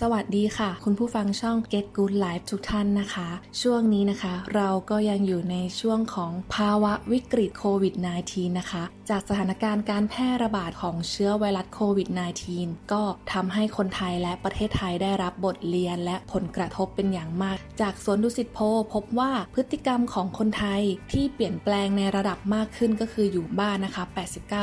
[0.00, 3.28] สวัสดีค่ะ คุณผู้ฟังช่อง Get Good Life ทุกท่านนะคะ
[3.62, 7.94] ช่วงนี้นะคะ เราก็ยังอยู่ในช่วงของภาวะวิกฤตโควิด
[8.26, 12.08] -19 นะคะ จากสถานการณ์การแพร่ระบาดของเชื้อไวรัสโควิด
[12.50, 13.02] -19 ก็
[13.32, 18.58] ทำให้คนไทยและประเทศไทยได้รับบทเรียนและผลกระทบเป็นอย่างมาก จากสวนดุสิตโพ
[18.94, 20.82] พบว่าพฤติกรรมของคนไทย
[21.12, 24.04] ที่เปลี่ยนแปลงในระดับมากขึ้นก็คืออยู่บ้านนะคะ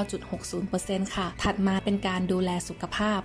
[0.08, 3.20] 89.60%ค่ะ ถัดมาเป็นการดูแลสุขภาพ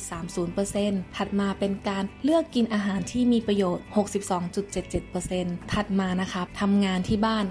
[0.00, 3.84] 85.30%ถัดมาเป็นการเลือกกินอาหารที่มีประโยชน์
[4.58, 7.44] 62.77%ถัดมานะคะทำงานที่บ้าน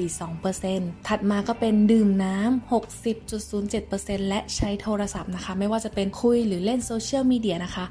[0.00, 2.72] 61.42%ถัดมาก็เป็นดื่มน้ำ
[3.38, 7.84] 60.07%และใช้โทรศัพท์นะคะ ไม่ว่าจะเป็นคุยหรือเล่นโซเชียลมีเดียนะคะ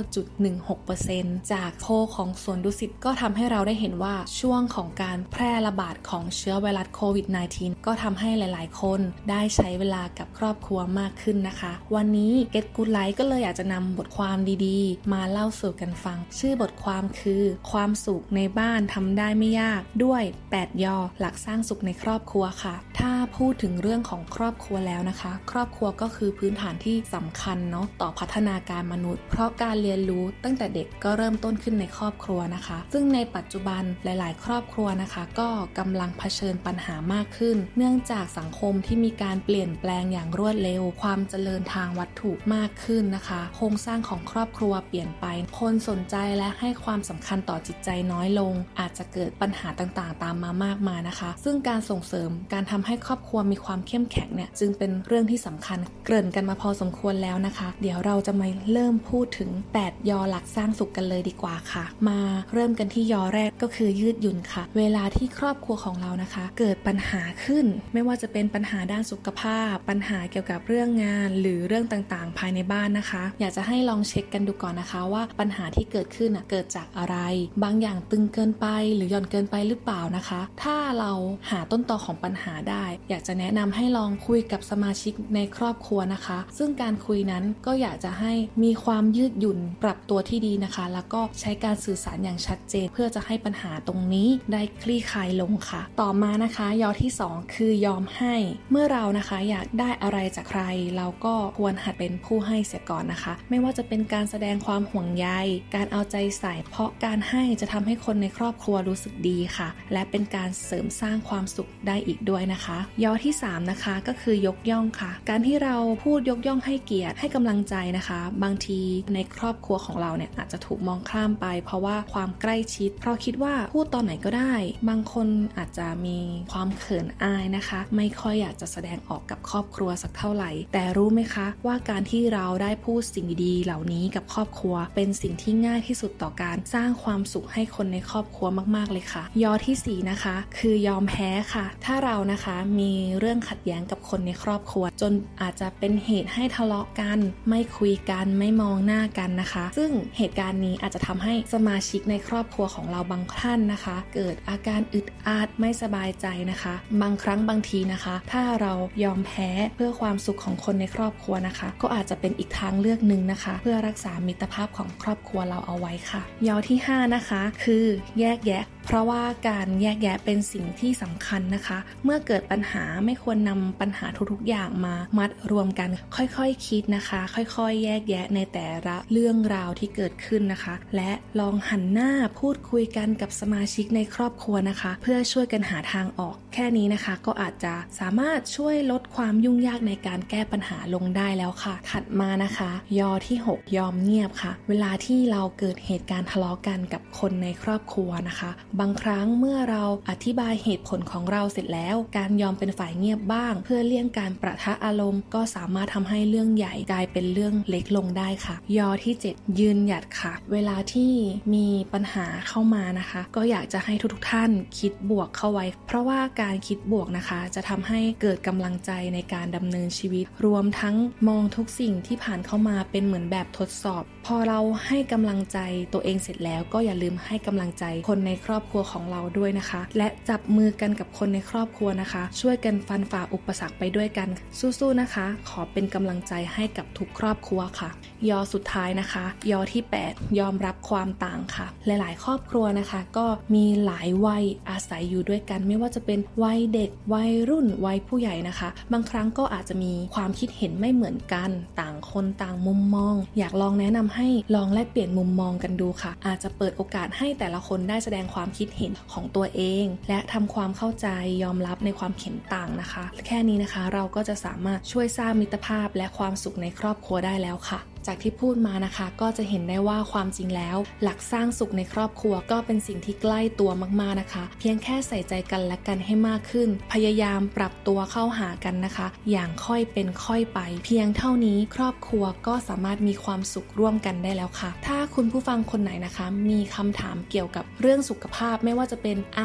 [0.00, 7.26] 59.16%จากโพลของสวนดุสิตก็ทำให้เราได้เห็นว่าช่วงของการแพร่ระบาดของเชื้อไวรัสโควิด
[7.56, 23.12] -19 ก็ทำให้หลาย ๆ คนได้ใช้เวลากับครอบครัวมากขึ้นนะคะ วันนี้ Get Good Life ก็เลยอยากจะนำบทความดีๆ มาเล่าสู่กันฟัง ชื่อบทความคือ ความสุขในบ้านทำได้ไม่ยากด้วย 8 ยอหลักสร้างสุขในครอบครัวค่ะ ถ้า
[23.36, 45.26] พูดถึงเรื่องของครอบครัวแล้วนะคะ ครอบครัวก็คือพื้นฐานที่สำคัญเนาะต่อพัฒนาการมนุษย์ เพราะการเรียนรู้ตั้งแต่เด็กก็เริ่มต้นขึ้นในครอบครัวนะคะ ซึ่งในปัจจุบันหลาย ๆ ครอบครัวนะคะ ก็กำลังเผชิญปัญหามากขึ้น เนื่องจากสังคมที่มีการเปลี่ยนแปลงอย่างรวดเร็ว ความเจริญทางวัตถุมากขึ้นนะคะ โครงสร้างของครอบครัวเปลี่ยนไป
[45.60, 62.18] คนสนใจและให้ความสำคัญต่อจิตใจน้อยลง อาจจะเกิดปัญหาต่าง ๆ ตามมามากมายนะคะ ซึ่งการส่งเสริมการทำให้ครอบครัวมีความเข้มแข็งเนี่ยจึงเป็นเรื่องที่สำคัญ เกริ่นกันมาพอสมควรแล้วนะคะ เดี๋ยวเราจะมาเริ่มพูดถึง 8 ยอหลักสร้างสุขกันเลยดีกว่าค่ะ มา
[62.54, 77.16] เริ่มกันที่ยอแรกก็คือยืดหยุ่นค่ะ เวลาที่ครอบครัวของเรานะคะ เกิดปัญหาขึ้น ไม่ว่าจะเป็นปัญหาด้านสุขภาพ ปัญหาเกี่ยวกับเรื่องงาน หรือเรื่องต่างๆ ภายในบ้านนะคะ อยากจะให้ลองเช็คกันดูก่อนนะคะ ว่าปัญหาที่เกิดขึ้นเกิดจากอะไร
[77.64, 81.12] บางอย่างตึงเกินไป หรือหย่อนเกินไปหรือเปล่านะคะ ถ้าเรา
[81.50, 88.32] หาต้นตอของปัญหาได้อยากจะแนะนำให้ลองคุยกับสมาชิกในครอบครัวนะคะ ซึ่งการคุยนั้นก็อยากจะให้
[88.64, 98.34] มีความยืดหยุ่นปรับตัวที่ดีนะคะ แล้วก็ใช้การสื่อสารอย่างชัดเจน เพื่อจะให้ปัญหาตรงนี้ได้คลี่คลายลงค่ะ ต่อมานะคะยอที่ 2 คือยอมให้
[98.70, 100.62] เมื่อเรานะคะอยากได้อะไรจากใคร
[100.96, 105.28] เราก็ควรหัดเป็นผู้ให้เสียก่อนนะคะ ไม่ว่าจะเป็นการแสดงความห่วงใย
[105.74, 118.80] การเอาใจใส่ เพราะการให้จะทำให้คนในครอบครัวรู้สึกดีค่ะ และเป็นการเสริมสร้างความสุขได้อีกด้วยนะคะยอที่ 3 นะคะ ก็คือยกย่องค่ะ การที่เราพูดยกย่องให้เกียรติให้กำลังใจนะคะ บางที
[119.14, 124.54] ในครอบครัวของเราเนี่ยอาจจะถูกมองข้ามไป เพราะว่าความใกล้ชิด เพราะคิดว่าพูดตอนไหนก็ได้
[124.88, 126.18] บางคนอาจจะมี
[126.52, 145.12] ความเขินอายนะคะ ไม่ค่อยอยากจะแสดงออกกับครอบครัวสักเท่าไหร่ แต่รู้ไหมคะ ว่าการที่เราได้พูดสิ่งดีๆเหล่านี้กับครอบครัว เป็นสิ่งที่ง่ายที่สุดต่อการสร้างความสุขให้คนในครอบครัวมาก ๆเลยค่ะ ยอที่4นะคะคือยอมแพ้ค่ะ ถ้าเรานะคะมีมีเรื่องขัดแย้งกับคนในครอบครัว จน
[145.42, 147.18] อาจจะเป็นเหตุให้ทะเลาะกัน
[147.48, 158.72] ไม่คุยกันไม่มองหน้ากันนะคะ ซึ่งเหตุการณ์นี้อาจจะทำให้สมาชิกในครอบครัวของเราบางท่านนะคะ เกิดอาการอึดอัดไม่สบายใจนะคะ บางครั้งบางทีนะคะ ถ้าเรา
[159.04, 167.84] ยอมแพ้เพื่อความสุขของคนในครอบครัวนะคะ ก็อาจจะเป็นอีกทางเลือกหนึ่งนะคะ เพื่อรักษามิตรภาพของครอบครัวเราเอาไว้ค่ะยอที่ 5 นะคะ คือ
[168.20, 181.10] แยกแยะ เพราะว่าการแยกแยะเป็นสิ่งที่สำคัญนะคะ เมื่อเกิดปัญหาไม่ควรนำปัญหาทุกๆอย่างมามัดรวมกัน ค่อยๆคคิดนะคะ ค่อยๆ แยกแยะในแต่ละเรื่องราวที่เกิดขึ้นนะคะ และ
[181.40, 198.50] ลองหันหน้าพูดคุยกันกับสมาชิกในครอบครัวนะคะ เพื่อช่วยกันหาทางออก แค่นี้นะคะ ก็อาจจะสามารถช่วยลดความยุ่งยากในการแก้ปัญหาลงได้แล้วค่ะ ถัดมานะคะ ยอที่ 6 ยอมเงียบค่ะ เวลาที่เราเกิดเหตุการณ์ทะเลาะกันกับคนในครอบครัวนะคะ
[198.80, 211.12] บางครั้งเมื่อเราอธิบายเหตุผลของเราเสร็จแล้ว การยอมเป็นฝ่ายเงียบบ้าง เพื่อเลี่ยงการประทะอารมณ์ ก็สามารถทำให้เรื่องใหญ่กลายเป็นเรื่องเล็กลงได้ค่ะ ยอที่ 7 ยืนหยัดค่ะ เวลาที่
[211.54, 220.96] มีปัญหาเข้ามานะคะ ก็อยากจะให้ทุกๆท่านคิดบวกเข้าไว้ เพราะว่าการคิดบวกนะคะ จะทำให้เกิดกำลังใจในการดำเนินชีวิต รวมทั้ง
[221.28, 225.58] มองทุกสิ่งที่ผ่านเข้ามาเป็นเหมือนแบบทดสอบ พอเราให้กำลังใจ
[225.92, 234.28] ตัวเองเสร็จแล้ว ก็อย่าลืมให้กำลังใจคนในครอบครัวของเราด้วยนะคะ และจับมือกันกับคนในครอบครัวนะคะ ช่วยกันฟันฝ่าอุปสรรคไปด้วยกัน
[234.58, 237.90] สู้ๆนะคะ ขอเป็นกำลังใจให้กับทุกครอบครัวค่ะ
[238.28, 261.08] ยอสุดท้ายนะคะ ยอที่ 8 ยอมรับความต่างค่ะ หลายๆ ครอบครัวนะคะ ก็มีหลายวัยอาศัยอยู่ด้วยกัน ไม่ว่าจะเป็นวัยเด็กวัยรุ่นวัยผู้ใหญ่นะคะ บางครั้งก็อาจจะมีความคิดเห็นไม่เหมือนกัน ต่างคนต่างมุมมอง อยากลองแนะนำให้ลองแลกเปลี่ยนมุมมองกันดูค่ะ อาจจะเปิดโอกาสให้แต่ละคนได้แสดงความคิดเห็นของตัวเอง และทำความเข้าใจ
[261.44, 273.70] ยอมรับในความเห็นต่างนะคะ แค่นี้นะคะเราก็จะสามารถช่วยสร้างมิตรภาพและความสุขในครอบครัวได้แล้วค่ะ จากที่พูดมานะคะ ก็จะเห็นได้ว่าความจริงแล้ว หลักสร้างสุขในครอบครัวก็เป็นสิ่งที่ใกล้ตัว
[274.00, 289.42] มากๆนะคะ เพียงแค่ใส่ใจกันและกันให้มากขึ้น พยายามปรับตัวเข้าหากันนะคะ อย่างค่อยเป็นค่อยไป เพียงเท่านี้ครอบครัวก็สามารถมีความสุขร่วมกันได้แล้วค่ะ ถ้าคุณผู้ฟังคนไหนนะคะ มีคำถามเกี่ยวกับเรื่องสุขภาพไม่ว่าจะเป็นไอ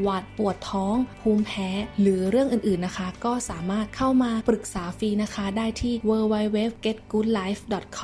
[0.00, 1.68] หวัดปวดท้องภูมิแพ้
[2.00, 7.97] หรือเรื่องอื่นๆนะคะ ก็สามารถเข้ามาปรึกษาฟรีนะคะ ได้ที่ www.getgoodlife.com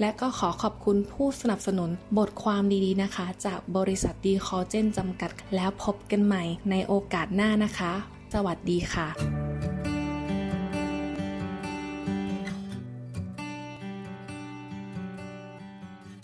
[0.00, 7.92] และก็ขอขอบคุณผู้สนับสนุนบทความดีๆนะคะ จากบริษัทดีคอเจนจำกัดแล้วพบกันใหม่ในโอกาสหน้านะคะ
[8.34, 9.47] สวัสดีค่ะ